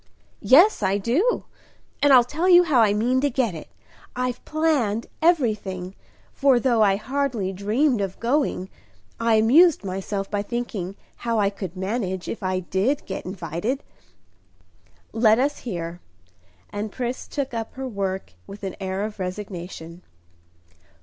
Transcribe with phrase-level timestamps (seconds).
[0.41, 1.45] "Yes, I do,
[2.01, 3.67] and I'll tell you how I mean to get it.
[4.15, 5.93] I've planned everything;
[6.33, 8.71] for, though I hardly dreamed of going,
[9.19, 13.83] I amused myself by thinking how I could manage if I did get invited."
[15.13, 15.99] "Let us hear."
[16.71, 20.01] And Pris took up her work with an air of resignation.